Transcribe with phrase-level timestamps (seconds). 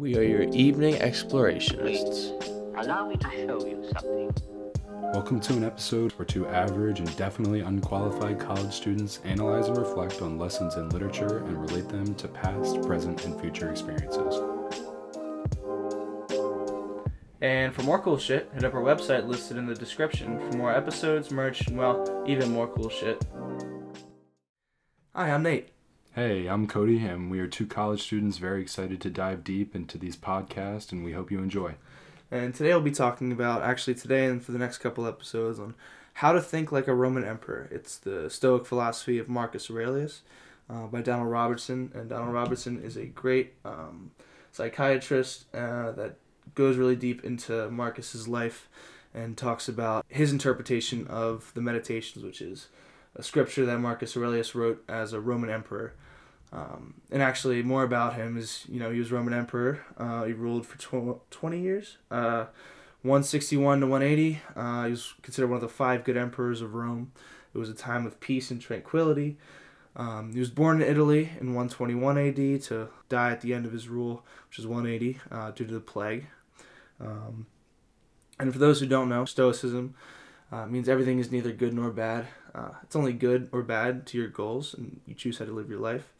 [0.00, 2.32] We are your evening explorationists.
[2.74, 4.34] Allow me to show you something.
[5.12, 10.22] Welcome to an episode where two average and definitely unqualified college students analyze and reflect
[10.22, 14.40] on lessons in literature and relate them to past, present, and future experiences.
[17.42, 20.74] And for more cool shit, hit up our website listed in the description for more
[20.74, 23.22] episodes, merch, and well, even more cool shit.
[25.14, 25.68] Hi, I'm Nate.
[26.16, 29.96] Hey, I'm Cody, and we are two college students very excited to dive deep into
[29.96, 31.76] these podcasts, and we hope you enjoy.
[32.32, 35.76] And today I'll be talking about, actually today and for the next couple episodes, on
[36.14, 37.68] how to think like a Roman emperor.
[37.70, 40.22] It's the Stoic philosophy of Marcus Aurelius
[40.68, 41.92] uh, by Donald Robertson.
[41.94, 44.10] And Donald Robertson is a great um,
[44.50, 46.16] psychiatrist uh, that
[46.56, 48.68] goes really deep into Marcus's life
[49.14, 52.66] and talks about his interpretation of the Meditations, which is
[53.16, 55.94] a scripture that Marcus Aurelius wrote as a Roman emperor.
[56.52, 59.84] Um, and actually, more about him is, you know, he was Roman emperor.
[59.96, 62.46] Uh, he ruled for tw- 20 years, uh,
[63.02, 64.42] 161 to 180.
[64.56, 67.12] Uh, he was considered one of the five good emperors of Rome.
[67.54, 69.36] It was a time of peace and tranquility.
[69.96, 73.72] Um, he was born in Italy in 121 AD to die at the end of
[73.72, 76.26] his rule, which is 180, uh, due to the plague.
[77.00, 77.46] Um,
[78.38, 79.94] and for those who don't know, Stoicism
[80.52, 82.26] uh, means everything is neither good nor bad.
[82.54, 85.70] Uh, it's only good or bad to your goals, and you choose how to live
[85.70, 86.12] your life.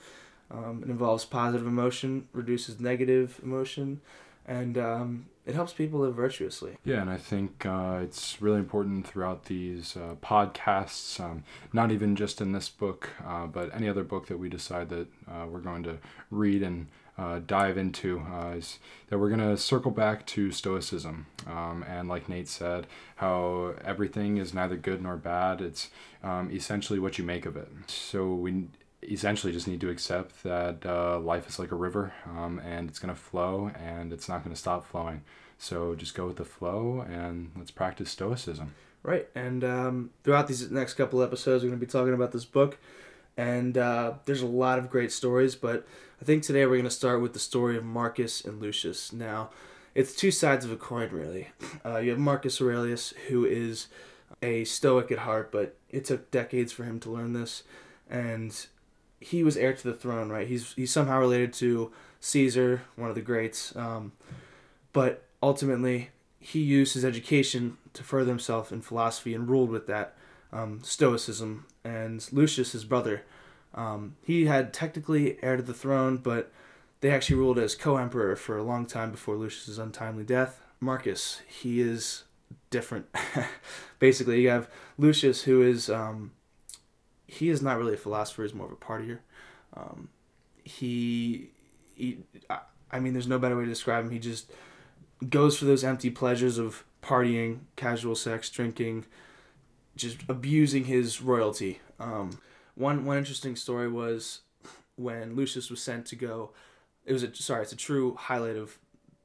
[0.50, 4.01] Um, it involves positive emotion, reduces negative emotion,
[4.47, 6.77] and um, it helps people live virtuously.
[6.84, 12.17] Yeah, and I think uh, it's really important throughout these uh, podcasts, um, not even
[12.17, 15.61] just in this book, uh, but any other book that we decide that uh, we're
[15.61, 15.98] going to
[16.31, 16.89] read and
[17.21, 21.27] uh, dive into uh, is that we're going to circle back to Stoicism.
[21.47, 25.61] Um, and like Nate said, how everything is neither good nor bad.
[25.61, 25.91] It's
[26.23, 27.69] um, essentially what you make of it.
[27.89, 28.69] So we
[29.03, 32.98] essentially just need to accept that uh, life is like a river um, and it's
[32.98, 35.23] going to flow and it's not going to stop flowing.
[35.59, 38.75] So just go with the flow and let's practice Stoicism.
[39.03, 39.29] Right.
[39.35, 42.79] And um, throughout these next couple episodes, we're going to be talking about this book.
[43.36, 45.86] And uh, there's a lot of great stories, but
[46.20, 49.11] I think today we're going to start with the story of Marcus and Lucius.
[49.11, 49.48] Now,
[49.95, 51.48] it's two sides of a coin, really.
[51.83, 53.86] Uh, you have Marcus Aurelius, who is
[54.42, 57.63] a Stoic at heart, but it took decades for him to learn this.
[58.11, 58.55] And
[59.19, 60.47] he was heir to the throne, right?
[60.47, 63.75] He's, he's somehow related to Caesar, one of the greats.
[63.75, 64.13] Um,
[64.92, 70.17] but ultimately, he used his education to further himself in philosophy and ruled with that
[70.53, 71.64] um, Stoicism.
[71.83, 73.23] And Lucius, his brother,
[73.75, 76.53] um, he had technically heir to the throne, but
[77.01, 80.61] they actually ruled as co-emperor for a long time before Lucius's untimely death.
[80.81, 82.25] Marcus, he is
[82.70, 83.07] different.
[83.98, 86.33] Basically, you have Lucius, who is um,
[87.27, 89.19] he is not really a philosopher; he's more of a partier.
[89.75, 90.09] Um,
[90.64, 91.51] he,
[91.95, 92.19] he,
[92.91, 94.11] I mean, there's no better way to describe him.
[94.11, 94.51] He just
[95.29, 99.05] goes for those empty pleasures of partying, casual sex, drinking,
[99.97, 101.80] just abusing his royalty.
[101.98, 102.41] Um,
[102.75, 104.41] one one interesting story was
[104.97, 106.51] when Lucius was sent to go.
[107.05, 108.79] It was a sorry, it's a true highlight of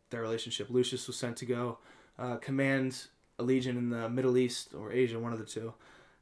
[0.09, 0.69] their relationship.
[0.69, 1.77] Lucius was sent to go
[2.17, 3.07] uh, command
[3.37, 5.73] a legion in the Middle East or Asia, one of the two,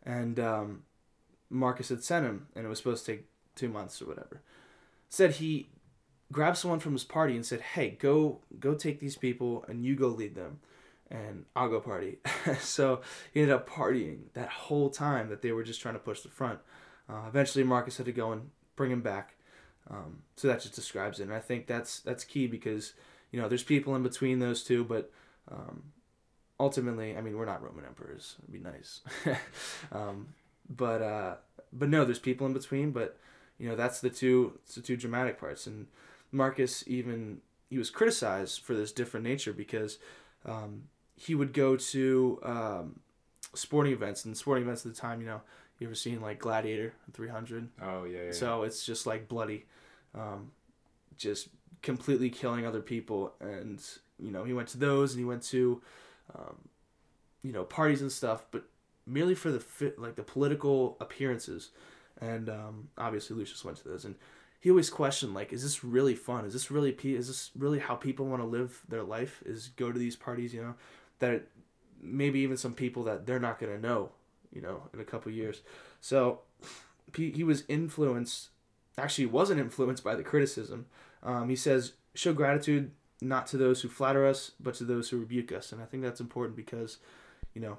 [0.03, 0.83] and um,
[1.49, 3.25] Marcus had sent him, and it was supposed to take
[3.55, 4.41] two months or whatever.
[5.09, 5.67] Said he
[6.31, 9.95] grabbed someone from his party and said, "Hey, go go take these people, and you
[9.95, 10.59] go lead them."
[11.11, 12.17] and I'll go party.
[12.59, 13.01] so
[13.33, 16.29] he ended up partying that whole time that they were just trying to push the
[16.29, 16.59] front.
[17.09, 19.35] Uh, eventually, Marcus had to go and bring him back.
[19.89, 22.93] Um, so that just describes it, and I think that's that's key because
[23.31, 25.11] you know there's people in between those two, but
[25.51, 25.83] um,
[26.59, 28.37] ultimately, I mean, we're not Roman emperors.
[28.39, 29.01] It'd be nice,
[29.91, 30.27] um,
[30.69, 31.35] but uh,
[31.73, 32.91] but no, there's people in between.
[32.91, 33.17] But
[33.57, 35.87] you know that's the two the two dramatic parts, and
[36.31, 39.97] Marcus even he was criticized for this different nature because
[40.45, 40.83] um,
[41.15, 42.99] he would go to um,
[43.53, 45.41] sporting events and sporting events at the time, you know,
[45.79, 47.69] you ever seen like Gladiator 300?
[47.81, 48.25] Oh yeah.
[48.25, 49.65] yeah so it's just like bloody,
[50.15, 50.51] um,
[51.17, 51.49] just
[51.81, 53.83] completely killing other people, and
[54.19, 55.81] you know he went to those and he went to,
[56.35, 56.69] um,
[57.43, 58.63] you know, parties and stuff, but
[59.05, 61.69] merely for the fit, like the political appearances,
[62.21, 64.15] and um, obviously Lucius went to those, and
[64.61, 66.45] he always questioned like, is this really fun?
[66.45, 69.43] Is this really is this really how people want to live their life?
[69.45, 70.75] Is go to these parties, you know,
[71.19, 71.47] that
[72.03, 74.11] maybe even some people that they're not gonna know
[74.53, 75.61] you know, in a couple years.
[75.99, 76.41] So
[77.15, 78.49] he, he was influenced,
[78.97, 80.85] actually wasn't influenced by the criticism.
[81.23, 82.91] Um, he says, show gratitude
[83.21, 85.71] not to those who flatter us, but to those who rebuke us.
[85.71, 86.97] And I think that's important because,
[87.53, 87.77] you know,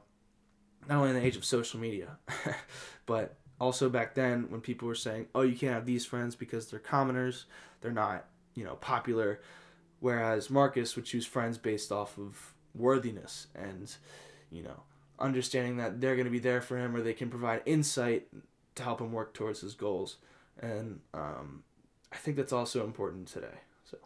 [0.89, 2.19] not only in the age of social media,
[3.07, 6.71] but also back then when people were saying, oh, you can't have these friends because
[6.71, 7.47] they're commoners,
[7.81, 9.41] they're not, you know, popular.
[10.01, 13.95] whereas Marcus would choose friends based off of worthiness and,
[14.51, 14.83] you know,
[15.19, 18.27] understanding that they're going to be there for him or they can provide insight
[18.75, 20.17] to help him work towards his goals.
[20.61, 21.63] And um,
[22.13, 23.59] I think that's also important today.
[23.85, 23.99] So.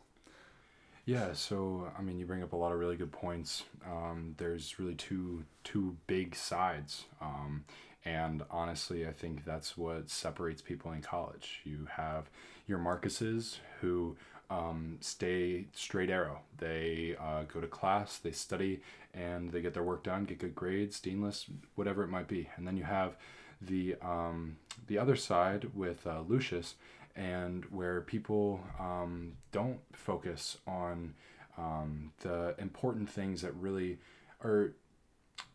[1.05, 3.65] Yeah, so I mean, you bring up a lot of really good points.
[3.87, 7.65] Um, there's really two two big sides, um,
[8.05, 11.61] and honestly, I think that's what separates people in college.
[11.65, 12.31] You have
[12.67, 14.17] your Marcuses who
[14.51, 16.41] um, stay straight arrow.
[16.57, 18.81] They uh, go to class, they study,
[19.15, 22.49] and they get their work done, get good grades, deanless, whatever it might be.
[22.57, 23.17] And then you have
[23.61, 24.57] the um,
[24.87, 26.75] the other side with uh, Lucius,
[27.17, 31.15] and where people um, don't focus on
[31.59, 33.99] um, the important things that really
[34.43, 34.73] are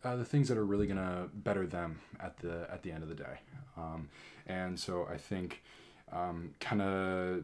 [0.04, 3.10] uh, the things that are really gonna better them at the at the end of
[3.10, 3.40] the day.
[3.78, 4.10] Um,
[4.45, 5.63] and so I think
[6.12, 7.44] um, kind of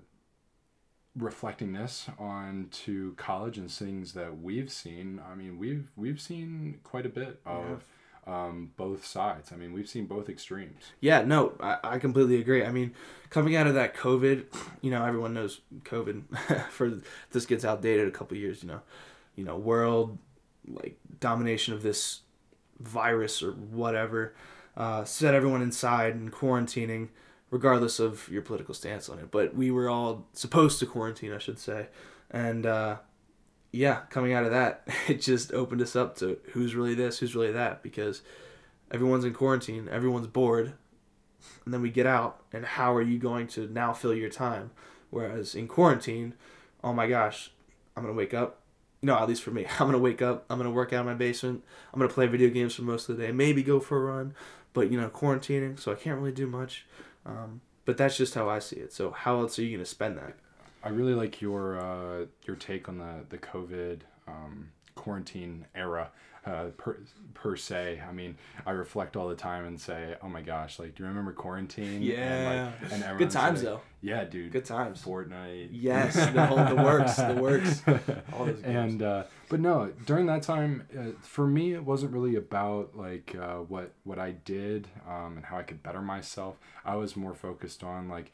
[1.16, 5.22] reflecting this on to college and things that we've seen.
[5.30, 7.84] I mean, we've we've seen quite a bit of.
[8.28, 9.52] Um, both sides.
[9.52, 10.84] I mean, we've seen both extremes.
[11.00, 12.64] Yeah, no, I, I completely agree.
[12.64, 12.94] I mean,
[13.32, 14.46] coming out of that COVID,
[14.82, 16.68] you know, everyone knows COVID.
[16.70, 17.02] for
[17.32, 18.62] this gets outdated a couple years.
[18.62, 18.82] You know,
[19.36, 20.20] you know, world
[20.68, 22.20] like domination of this
[22.80, 24.36] virus or whatever
[24.80, 27.10] uh, set everyone inside and quarantining,
[27.52, 29.32] regardless of your political stance on it.
[29.32, 31.88] But we were all supposed to quarantine, I should say,
[32.32, 32.98] and uh,
[33.72, 37.36] yeah, coming out of that, it just opened us up to who's really this, who's
[37.36, 38.22] really that, because
[38.92, 40.74] everyone's in quarantine, everyone's bored,
[41.66, 44.72] and then we get out, and how are you going to now fill your time?
[45.10, 46.34] Whereas in quarantine,
[46.84, 47.52] oh my gosh,
[47.96, 48.62] I'm gonna wake up.
[49.02, 50.46] No, at least for me, I'm gonna wake up.
[50.50, 51.64] I'm gonna work out in my basement.
[51.94, 53.32] I'm gonna play video games for most of the day.
[53.32, 54.34] Maybe go for a run,
[54.74, 56.86] but you know, quarantining, so I can't really do much.
[57.26, 58.94] Um, but that's just how I see it.
[58.94, 60.36] So how else are you gonna spend that?
[60.84, 66.12] I really like your uh, your take on the the COVID um, quarantine era
[66.46, 66.98] uh, per
[67.34, 68.02] per se.
[68.08, 71.10] I mean, I reflect all the time and say, "Oh my gosh, like, do you
[71.10, 73.82] remember quarantine?" Yeah, and, like, and good times like, though.
[74.02, 74.52] Yeah, dude.
[74.52, 75.04] Good times.
[75.04, 75.70] Fortnite.
[75.72, 77.84] Yes, the whole the works, the works.
[78.34, 78.94] All those games.
[78.94, 83.36] and uh, but no, during that time, uh, for me, it wasn't really about like
[83.40, 86.58] uh, what what I did um, and how I could better myself.
[86.86, 88.32] I was more focused on like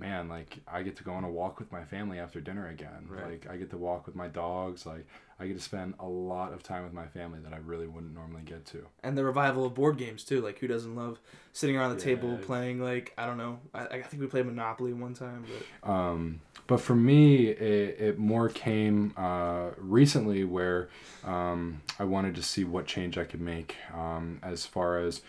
[0.00, 3.06] man, like I get to go on a walk with my family after dinner again.
[3.08, 3.32] Right.
[3.32, 4.86] Like I get to walk with my dogs.
[4.86, 5.06] Like
[5.38, 8.14] I get to spend a lot of time with my family that I really wouldn't
[8.14, 8.86] normally get to.
[9.02, 10.40] and the revival of board games too.
[10.40, 11.20] Like who doesn't love
[11.52, 13.60] sitting around the table playing like I don't know.
[13.74, 15.44] I, I think we played Monopoly one time,
[15.82, 20.88] but Um, but for me, it, it more came uh, recently where
[21.24, 25.20] um, I wanted to see what change I could make um, as far as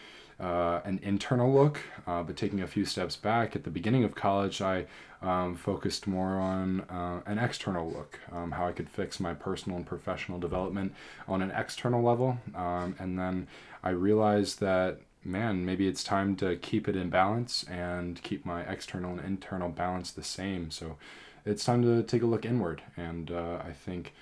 [0.42, 1.80] uh, an internal look.
[2.08, 4.86] Uh, but taking a few steps back, at the beginning of college, I
[5.22, 9.78] um, focused more on uh, an external look, um, how I could fix my personal
[9.78, 10.94] and professional development
[11.28, 12.40] on an external level.
[12.56, 13.48] Um, and then
[13.84, 18.62] I realized that man, maybe it's time to keep it in balance and keep my
[18.64, 20.72] external and internal balance the same.
[20.72, 20.98] So
[21.46, 22.82] it's time to take a look inward.
[22.98, 24.14] And uh, I think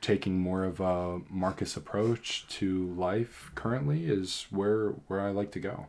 [0.00, 5.60] taking more of a Marcus approach to life currently is where where I like to
[5.60, 5.86] go.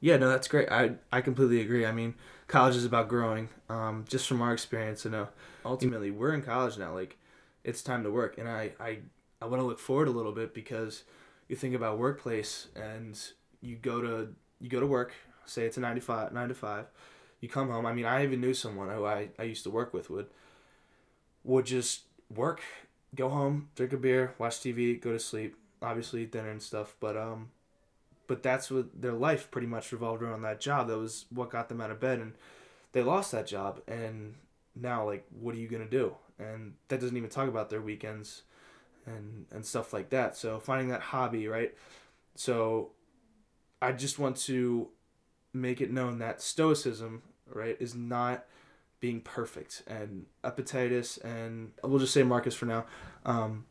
[0.00, 0.70] yeah, no, that's great.
[0.70, 1.86] I I completely agree.
[1.86, 2.14] I mean,
[2.48, 3.48] college is about growing.
[3.68, 5.28] Um, just from our experience, you know,
[5.64, 6.94] ultimately we're in college now.
[6.94, 7.16] Like,
[7.64, 8.98] it's time to work, and I I
[9.40, 11.04] I want to look forward a little bit because
[11.48, 13.18] you think about workplace and
[13.60, 15.14] you go to you go to work.
[15.46, 16.86] Say it's a nine to five nine to five.
[17.40, 17.86] You come home.
[17.86, 20.26] I mean, I even knew someone who I, I used to work with would
[21.44, 22.02] would just
[22.34, 22.62] work,
[23.16, 25.56] go home, drink a beer, watch TV, go to sleep.
[25.82, 26.96] Obviously, dinner and stuff.
[27.00, 27.50] But um,
[28.26, 30.88] but that's what their life pretty much revolved around that job.
[30.88, 32.32] That was what got them out of bed, and
[32.92, 33.80] they lost that job.
[33.86, 34.34] And
[34.74, 36.14] now, like, what are you gonna do?
[36.38, 38.42] And that doesn't even talk about their weekends,
[39.06, 40.36] and and stuff like that.
[40.36, 41.74] So finding that hobby, right?
[42.34, 42.90] So,
[43.80, 44.88] I just want to
[45.54, 48.44] make it known that stoicism, right, is not
[49.06, 52.84] being perfect and Epictetus and we'll just say Marcus for now.
[53.24, 53.64] Um,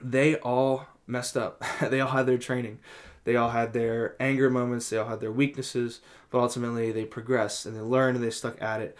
[0.00, 1.64] they all messed up.
[1.90, 2.78] they all had their training.
[3.24, 4.88] They all had their anger moments.
[4.88, 8.62] They all had their weaknesses, but ultimately they progressed and they learned and they stuck
[8.62, 8.96] at it.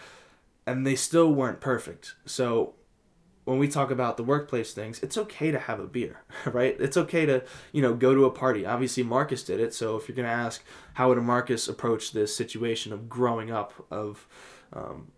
[0.67, 2.17] And they still weren't perfect.
[2.27, 2.75] So
[3.45, 6.75] when we talk about the workplace things, it's okay to have a beer, right?
[6.81, 8.67] It's okay to, you know, go to a party.
[8.67, 9.75] Obviously, Marcus did it.
[9.75, 13.53] So if you're going to ask, how would a Marcus approach this situation of growing
[13.53, 14.27] up, of,
[14.75, 15.09] um,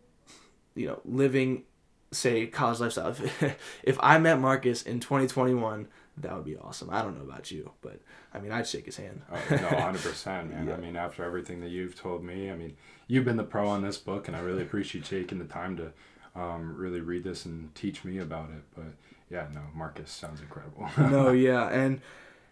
[0.75, 1.65] you know, living,
[2.13, 3.11] say, college lifestyle?
[3.41, 6.89] If, if I met Marcus in 2021, that would be awesome.
[6.91, 8.01] I don't know about you, but
[8.33, 9.23] I mean, I'd shake his hand.
[9.31, 10.67] Oh, no, hundred percent, man.
[10.69, 10.75] Yeah.
[10.75, 13.83] I mean, after everything that you've told me, I mean, you've been the pro on
[13.83, 15.93] this book, and I really appreciate taking the time to
[16.35, 18.63] um, really read this and teach me about it.
[18.75, 18.95] But
[19.31, 20.89] yeah, no, Marcus sounds incredible.
[20.99, 22.01] no, yeah, and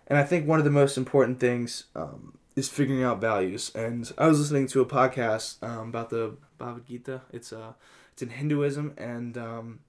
[0.06, 3.72] and I think one of the most important things um, is figuring out values.
[3.74, 7.22] And I was listening to a podcast um, about the Bhagavad Gita.
[7.32, 7.72] It's uh,
[8.12, 9.80] it's in Hinduism, and um,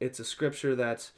[0.00, 1.10] it's a scripture that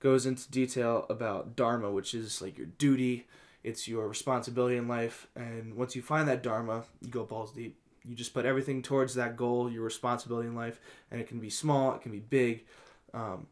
[0.00, 3.26] goes into detail about dharma, which is like your duty.
[3.64, 7.76] It's your responsibility in life, and once you find that dharma, you go balls deep.
[8.08, 11.50] You just put everything towards that goal, your responsibility in life, and it can be
[11.50, 12.64] small, it can be big,
[13.12, 13.48] um,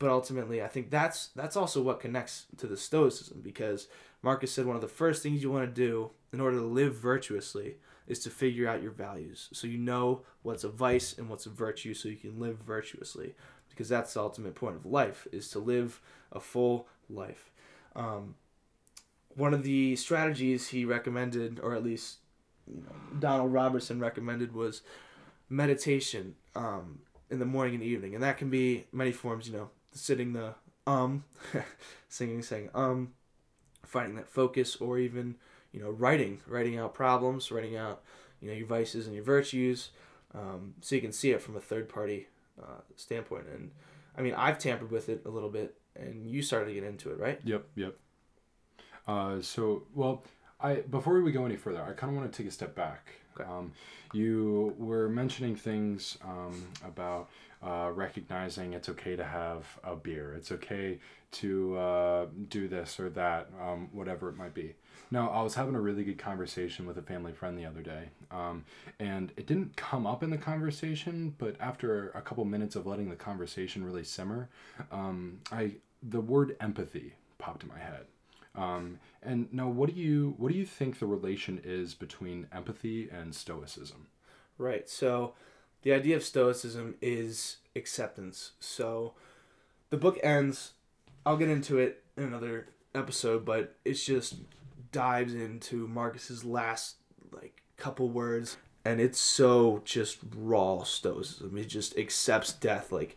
[0.00, 3.86] but ultimately, I think that's that's also what connects to the Stoicism because
[4.22, 6.94] Marcus said one of the first things you want to do in order to live
[6.94, 9.48] virtuously is to figure out your values.
[9.52, 13.34] So you know what's a vice and what's a virtue so you can live virtuously
[13.68, 16.00] because that's the ultimate point of life is to live
[16.32, 17.50] a full life.
[17.94, 18.34] Um,
[19.36, 22.18] one of the strategies he recommended, or at least
[22.66, 24.82] you know, Donald Robertson recommended, was
[25.48, 29.48] meditation um, in the morning and evening, and that can be many forms.
[29.48, 30.54] You know, sitting the
[30.86, 31.24] um,
[32.08, 33.12] singing, saying um,
[33.84, 35.36] finding that focus, or even
[35.72, 38.02] you know writing, writing out problems, writing out
[38.40, 39.90] you know your vices and your virtues,
[40.34, 42.28] um, so you can see it from a third party
[42.60, 43.46] uh, standpoint.
[43.52, 43.70] And
[44.16, 47.10] I mean, I've tampered with it a little bit, and you started to get into
[47.10, 47.40] it, right?
[47.44, 47.96] Yep, yep.
[49.06, 50.24] Uh, so well,
[50.60, 53.08] I before we go any further, I kind of want to take a step back.
[53.38, 53.48] Okay.
[53.48, 53.72] Um,
[54.12, 57.30] you were mentioning things um, about
[57.62, 60.34] uh, recognizing it's okay to have a beer.
[60.34, 60.98] It's okay
[61.32, 64.74] to uh, do this or that, um, whatever it might be.
[65.10, 68.10] Now, I was having a really good conversation with a family friend the other day,
[68.30, 68.64] um,
[68.98, 73.10] and it didn't come up in the conversation, but after a couple minutes of letting
[73.10, 74.48] the conversation really simmer,
[74.92, 78.06] um, I the word empathy popped in my head.
[78.54, 83.08] Um, and now, what do you what do you think the relation is between empathy
[83.10, 84.06] and stoicism?
[84.58, 84.88] Right.
[84.88, 85.34] So,
[85.82, 88.52] the idea of stoicism is acceptance.
[88.60, 89.14] So,
[89.90, 90.72] the book ends.
[91.24, 94.36] I'll get into it in another episode, but it's just
[94.92, 96.96] dives into Marcus's last
[97.32, 101.56] like couple words, and it's so just raw stoicism.
[101.56, 102.90] He just accepts death.
[102.92, 103.16] Like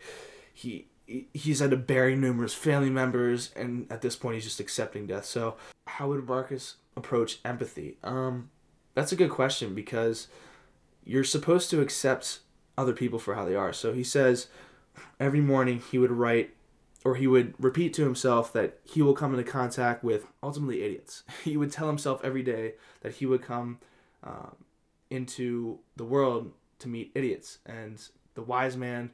[0.54, 5.06] he he's had to bury numerous family members and at this point he's just accepting
[5.06, 5.56] death so
[5.86, 8.50] how would marcus approach empathy um
[8.94, 10.28] that's a good question because
[11.04, 12.40] you're supposed to accept
[12.78, 14.48] other people for how they are so he says
[15.20, 16.54] every morning he would write
[17.06, 21.24] or he would repeat to himself that he will come into contact with ultimately idiots
[21.44, 23.80] he would tell himself every day that he would come
[24.24, 24.56] um,
[25.10, 29.12] into the world to meet idiots and the wise man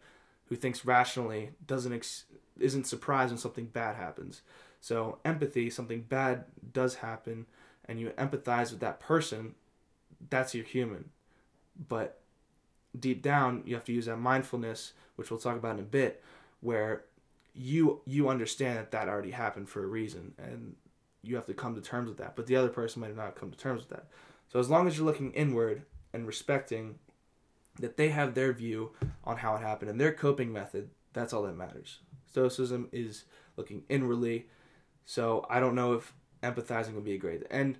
[0.50, 2.25] who thinks rationally doesn't ex-
[2.60, 4.42] isn't surprised when something bad happens.
[4.82, 7.46] So empathy, something bad does happen,
[7.86, 9.56] and you empathize with that person.
[10.30, 11.12] That's your human,
[11.88, 12.20] but
[12.98, 16.24] deep down you have to use that mindfulness, which we'll talk about in a bit,
[16.62, 17.05] where
[17.53, 20.75] you you understand that that already happened for a reason, and
[21.22, 22.36] you have to come to terms with that.
[22.36, 24.08] But the other person might not come to terms with that.
[24.48, 26.96] So as long as you're looking inward and respecting
[27.79, 28.91] that they have their view
[29.24, 30.89] on how it happened and their coping method.
[31.13, 32.00] That's all that matters.
[32.29, 33.24] Stoicism is
[33.58, 34.48] looking inwardly.
[35.05, 37.43] So I don't know if empathizing would be a great.
[37.50, 37.77] And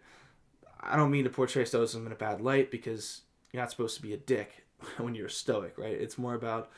[0.80, 4.02] I don't mean to portray Stoicism in a bad light because you're not supposed to
[4.02, 4.66] be a dick
[4.98, 5.94] when you're Stoic, right?
[5.94, 6.72] It's more about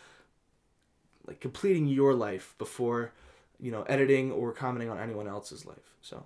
[1.27, 3.11] like completing your life before
[3.59, 5.95] you know editing or commenting on anyone else's life.
[6.01, 6.23] So.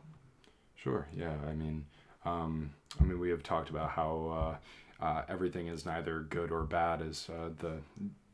[0.75, 1.07] Sure.
[1.17, 1.33] Yeah.
[1.47, 1.85] I mean,
[2.25, 4.55] um, I mean, we have talked about how.
[4.55, 4.55] Uh,
[5.01, 7.73] uh, everything is neither good or bad, as uh, the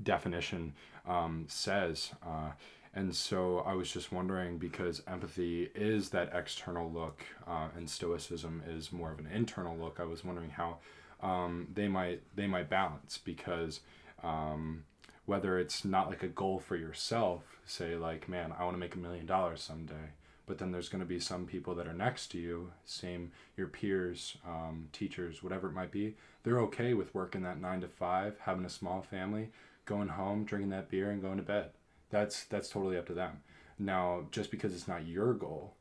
[0.04, 0.74] definition
[1.08, 2.12] um, says.
[2.26, 2.52] Uh,
[2.94, 8.62] and so I was just wondering because empathy is that external look uh, and stoicism
[8.68, 10.00] is more of an internal look.
[10.00, 10.78] I was wondering how
[11.22, 13.82] um, they might they might balance because
[14.24, 14.84] um,
[15.26, 18.96] whether it's not like a goal for yourself, say like man I want to make
[18.96, 20.14] a million dollars someday,
[20.46, 23.68] but then there's going to be some people that are next to you, same your
[23.68, 26.16] peers, um, teachers, whatever it might be.
[26.44, 29.52] They're okay with working that nine to five, having a small family,
[29.86, 31.70] going home, drinking that beer, and going to bed.
[32.10, 33.42] That's that's totally up to them.
[33.80, 35.74] Now, just because it's not your goal,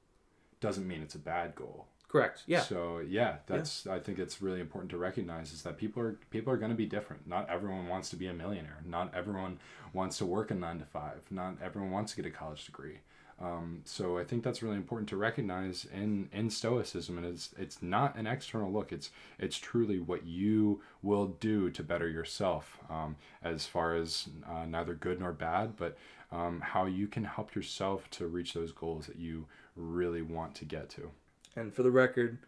[0.61, 1.87] doesn't mean it's a bad goal.
[2.11, 2.43] Correct.
[2.47, 2.63] Yeah.
[2.63, 3.95] So yeah, that's yeah.
[3.95, 6.77] I think it's really important to recognize is that people are people are going to
[6.77, 7.29] be different.
[7.29, 8.79] Not everyone wants to be a millionaire.
[8.85, 9.61] Not everyone
[9.93, 11.21] wants to work a nine to five.
[11.31, 12.99] Not everyone wants to get a college degree.
[13.41, 17.81] Um, so I think that's really important to recognize in in Stoicism, and it's it's
[17.81, 18.91] not an external look.
[18.91, 23.15] It's it's truly what you will do to better yourself, um,
[23.45, 25.97] as far as uh, neither good nor bad, but
[26.33, 30.65] um, how you can help yourself to reach those goals that you really want to
[30.65, 31.11] get to.
[31.57, 32.39] And for the record,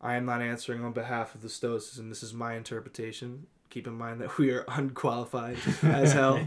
[0.00, 2.08] I am not answering on behalf of the Stoicism.
[2.08, 3.46] This is my interpretation.
[3.70, 6.40] keep in mind that we are unqualified as hell.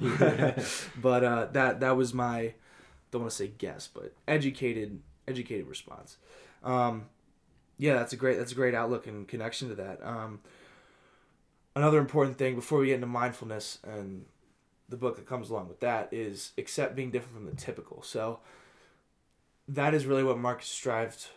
[1.02, 2.54] but uh, that that was my
[3.12, 6.18] don't want to say guess, but educated educated response.
[6.64, 7.06] Um,
[7.78, 10.00] yeah, that's a great that's a great outlook and connection to that.
[10.04, 10.40] Um,
[11.76, 14.26] another important thing before we get into mindfulness and
[14.90, 18.02] the book that comes along with that is accept being different from the typical.
[18.02, 18.40] So
[19.68, 21.28] that is really what Marcus strived.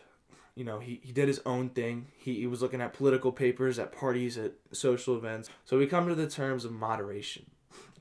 [0.61, 2.09] You know, he, he did his own thing.
[2.19, 5.49] He, he was looking at political papers, at parties, at social events.
[5.65, 7.49] So we come to the terms of moderation,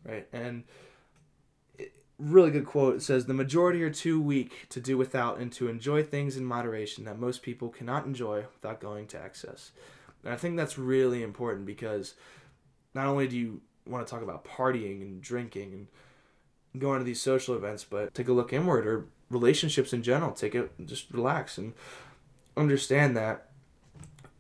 [0.05, 0.29] right?
[0.31, 0.65] And
[2.19, 2.97] really good quote.
[2.97, 6.45] It says, The majority are too weak to do without and to enjoy things in
[6.45, 9.73] moderation that most people cannot enjoy without going to excess.
[10.23, 12.13] And I think that's really important because
[12.93, 17.23] not only do you want to talk about partying and drinking and going to these
[17.23, 20.33] social events, but take a look inward or relationships in general.
[20.33, 21.73] Take it, just relax and
[22.61, 23.49] understand that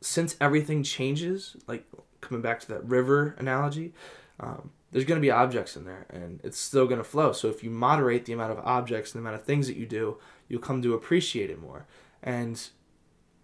[0.00, 1.84] since everything changes, like
[2.20, 3.92] coming back to that river analogy,
[4.38, 7.32] um, there's going to be objects in there and it's still going to flow.
[7.32, 9.86] So if you moderate the amount of objects and the amount of things that you
[9.86, 11.86] do, you'll come to appreciate it more.
[12.22, 12.60] And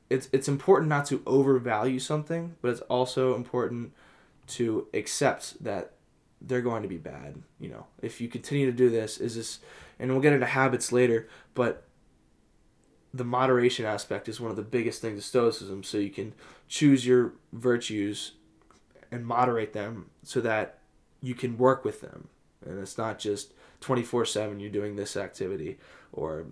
[0.09, 3.93] it's it's important not to overvalue something, but it's also important
[4.49, 5.93] to accept that
[6.41, 7.43] they're going to be bad.
[7.59, 9.59] You know, if you continue to do this, is this,
[9.99, 11.86] and we'll get into habits later, but
[13.13, 15.83] the moderation aspect is one of the biggest things of Stoicism.
[15.83, 16.35] So you can
[16.69, 18.33] choose your virtues
[19.11, 20.79] and moderate them so that
[21.23, 22.29] you can work with them.
[22.65, 25.79] And it's not just 24 7 you're doing this activity
[26.13, 26.47] or,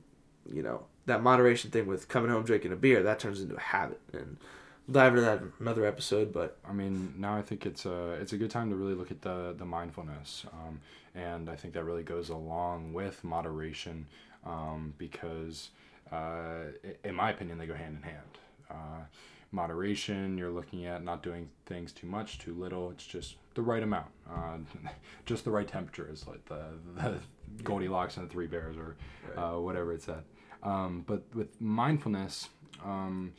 [0.50, 3.60] you know, that moderation thing with coming home drinking a beer, that turns into a
[3.60, 4.00] habit.
[4.12, 4.38] And
[4.86, 6.32] we'll dive into that in another episode.
[6.32, 9.10] But I mean, now I think it's a it's a good time to really look
[9.10, 10.80] at the the mindfulness, um,
[11.14, 14.06] and I think that really goes along with moderation,
[14.44, 15.70] um, because
[16.14, 18.38] uh, in my opinion, they go hand in hand.
[18.70, 19.04] Uh,
[19.50, 22.90] moderation, you're looking at not doing things too much, too little.
[22.90, 24.58] It's just the right amount, uh,
[25.26, 26.64] just the right temperature is like the,
[26.96, 27.18] the
[27.62, 28.96] Goldilocks and the Three Bears or
[29.36, 30.24] uh, whatever it's at.
[30.62, 32.48] Um, but with mindfulness,
[32.84, 33.32] um,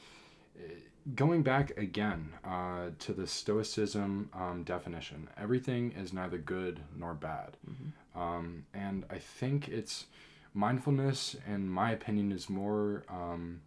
[1.16, 7.58] going back again uh, to the Stoicism um, definition, everything is neither good nor bad.
[7.70, 8.20] Mm-hmm.
[8.20, 10.06] Um, and I think it's
[10.56, 13.04] mindfulness, in my opinion, is more.
[13.10, 13.62] Um,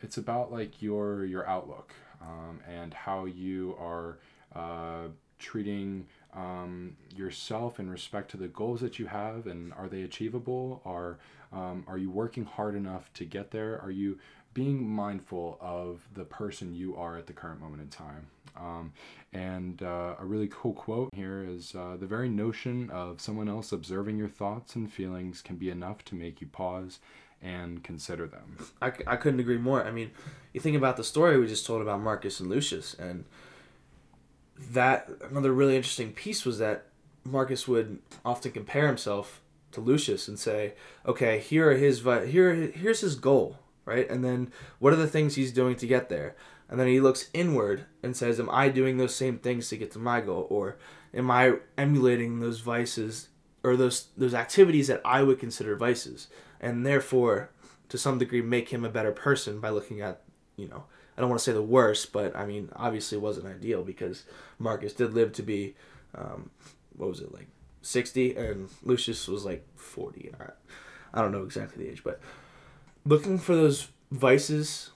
[0.00, 4.18] it's about like your your outlook um, and how you are
[4.54, 10.02] uh, treating um, yourself in respect to the goals that you have and are they
[10.02, 11.18] achievable are
[11.52, 14.18] um, are you working hard enough to get there are you
[14.54, 18.92] being mindful of the person you are at the current moment in time um,
[19.32, 23.72] and uh, a really cool quote here is uh, the very notion of someone else
[23.72, 26.98] observing your thoughts and feelings can be enough to make you pause
[27.42, 28.56] and consider them.
[28.80, 29.84] I, I couldn't agree more.
[29.84, 30.10] I mean,
[30.52, 33.24] you think about the story we just told about Marcus and Lucius, and
[34.70, 36.86] that another really interesting piece was that
[37.24, 39.40] Marcus would often compare himself
[39.72, 40.74] to Lucius and say,
[41.06, 44.08] "Okay, here are his here here's his goal, right?
[44.08, 46.36] And then what are the things he's doing to get there?"
[46.72, 49.90] And then he looks inward and says, "Am I doing those same things to get
[49.92, 50.78] to my goal, or
[51.12, 53.28] am I emulating those vices
[53.62, 56.28] or those those activities that I would consider vices?"
[56.62, 57.50] and therefore
[57.90, 60.22] to some degree make him a better person by looking at
[60.56, 63.82] you know I don't want to say the worst, but I mean obviously wasn't ideal
[63.82, 64.24] because
[64.58, 65.74] Marcus did live to be
[66.14, 66.48] um,
[66.96, 67.48] what was it like
[67.82, 70.32] sixty and Lucius was like forty.
[71.12, 72.18] I don't know exactly the age, but
[73.04, 74.91] looking for those vices,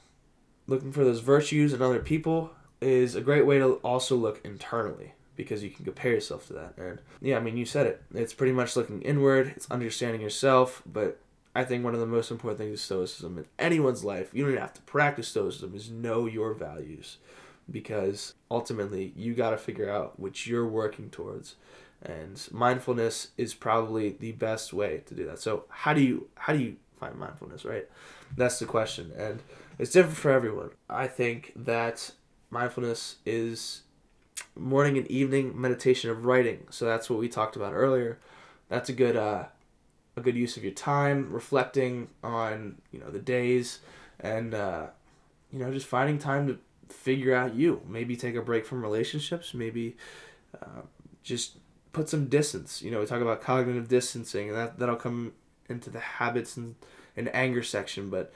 [0.67, 2.51] looking for those virtues in other people
[2.81, 6.75] is a great way to also look internally because you can compare yourself to that.
[6.77, 8.03] And yeah, I mean, you said it.
[8.15, 11.19] It's pretty much looking inward, it's understanding yourself, but
[11.57, 14.53] I think one of the most important things of Stoicism in anyone's life, you don't
[14.53, 17.17] even have to practice Stoicism, is know your values.
[17.69, 21.57] Because ultimately, you got to figure out which you're working towards.
[22.03, 25.41] And mindfulness is probably the best way to do that.
[25.41, 27.89] So, how do you how do you find mindfulness, right?
[28.37, 29.13] That's the question.
[29.17, 29.41] And
[29.79, 30.71] it's different for everyone.
[30.89, 32.13] I think that
[32.51, 33.83] mindfulness is
[34.55, 36.67] morning and evening meditation of writing.
[36.71, 38.19] So that's what we talked about earlier.
[38.69, 39.45] That's a good uh,
[40.17, 43.81] a good use of your time, reflecting on you know the days,
[44.21, 44.87] and uh,
[45.53, 46.59] you know just finding time to
[46.93, 47.83] figure out you.
[47.89, 49.55] Maybe take a break from relationships.
[49.55, 49.97] Maybe
[50.61, 50.83] uh,
[51.23, 51.59] just
[51.93, 52.83] put some distance.
[52.83, 55.33] You know, we talk about cognitive distancing, and that that'll come
[55.69, 56.77] into the habits and,
[57.17, 58.11] and anger section.
[58.11, 58.33] But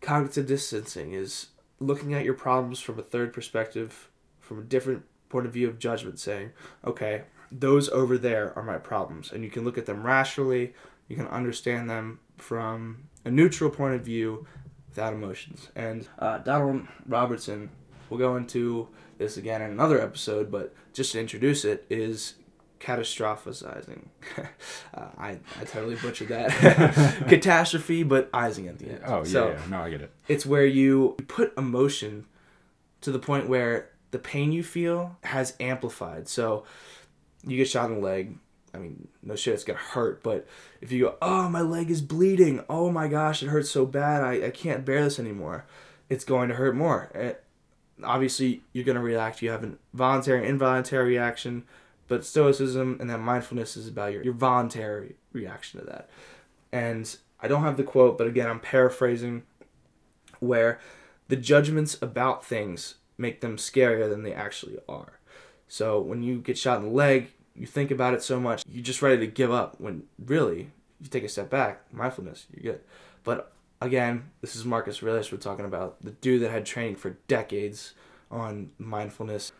[0.00, 1.48] cognitive distancing is
[1.80, 4.08] looking at your problems from a third perspective,
[4.40, 6.50] from a different point of view of judgment, saying,
[6.84, 10.74] okay, those over there are my problems, and you can look at them rationally
[11.08, 14.46] you can understand them from a neutral point of view
[14.88, 15.68] without emotions.
[15.74, 17.70] And uh, Donald Robertson,
[18.10, 22.34] we'll go into this again in another episode, but just to introduce it is
[22.80, 24.06] catastrophizing.
[24.94, 27.24] uh, I, I totally butchered that.
[27.28, 29.00] Catastrophe, but izing at the end.
[29.06, 29.60] Oh yeah, So, yeah.
[29.68, 30.12] No, I get it.
[30.28, 32.26] it's where you put emotion
[33.00, 36.28] to the point where the pain you feel has amplified.
[36.28, 36.64] So
[37.46, 38.38] you get shot in the leg.
[38.74, 40.22] I mean, no shit, it's gonna hurt.
[40.22, 40.46] But
[40.80, 42.62] if you go, oh, my leg is bleeding.
[42.68, 44.22] Oh my gosh, it hurts so bad.
[44.22, 45.64] I, I can't bear this anymore.
[46.08, 47.10] It's going to hurt more.
[47.14, 47.32] Eh,
[48.04, 49.40] obviously, you're gonna react.
[49.42, 51.64] You have a voluntary involuntary reaction.
[52.08, 56.08] But stoicism and that mindfulness is about your, your voluntary reaction to that.
[56.72, 59.42] And I don't have the quote, but again, I'm paraphrasing
[60.40, 60.78] where
[61.28, 65.18] the judgments about things make them scarier than they actually are.
[65.68, 68.84] So when you get shot in the leg, you think about it so much, you're
[68.84, 72.82] just ready to give up when really you take a step back, mindfulness, you're good.
[73.24, 77.16] But again, this is Marcus Aurelius we're talking about, the dude that had training for
[77.28, 77.94] decades
[78.30, 79.52] on mindfulness.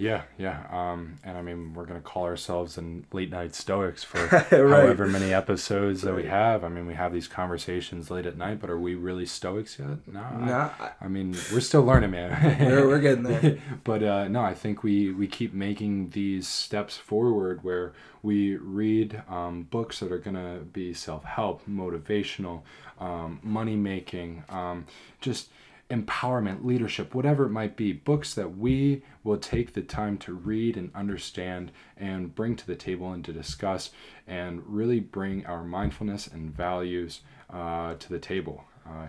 [0.00, 0.62] Yeah, yeah.
[0.72, 4.46] Um, and I mean, we're gonna call ourselves in late night stoics for Right.
[4.50, 6.64] however many episodes that we have.
[6.64, 9.98] I mean, we have these conversations late at night, but are we really stoics yet?
[10.10, 10.20] No.
[10.20, 12.30] I- Nah, I- I mean, we're still learning, man.
[12.60, 13.58] We're- we're getting there.
[13.84, 19.22] but uh, no, I think we we keep making these steps forward where we read
[19.28, 22.62] um, books that are gonna be self help, motivational,
[22.98, 24.86] um, money making, um,
[25.20, 25.48] just
[25.90, 27.92] empowerment, leadership, whatever it might be.
[27.92, 32.76] Books that we will take the time to read and understand and bring to the
[32.76, 33.90] table and to discuss
[34.26, 37.20] and really bring our mindfulness and values
[37.52, 38.64] uh, to the table.
[38.86, 39.08] Uh,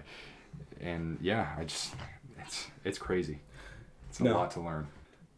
[0.79, 1.93] and yeah, I just
[2.39, 3.39] it's it's crazy.
[4.09, 4.33] It's a No.
[4.33, 4.87] lot to learn.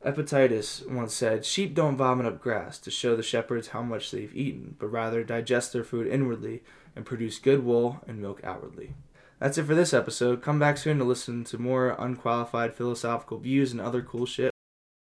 [0.05, 4.35] Epictetus once said, Sheep don't vomit up grass to show the shepherds how much they've
[4.35, 6.61] eaten, but rather digest their food inwardly
[6.95, 8.95] and produce good wool and milk outwardly.
[9.43, 10.41] That's it for this episode.
[10.41, 14.52] Come back soon to listen to more unqualified philosophical views and other cool shit.